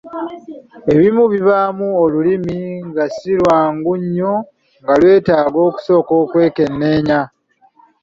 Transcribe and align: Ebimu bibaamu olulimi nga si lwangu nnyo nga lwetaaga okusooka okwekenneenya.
Ebimu 0.93 1.23
bibaamu 1.33 1.87
olulimi 2.03 2.59
nga 2.87 3.05
si 3.15 3.31
lwangu 3.39 3.93
nnyo 4.01 4.33
nga 4.81 4.93
lwetaaga 5.01 5.59
okusooka 5.67 6.11
okwekenneenya. 6.23 7.19